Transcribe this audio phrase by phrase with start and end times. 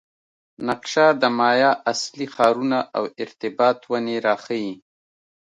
[0.67, 4.73] نقشه د مایا اصلي ښارونه او ارتباط ونې راښيي